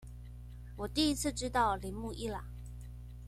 [0.77, 2.43] 我第一次知道鈴木一朗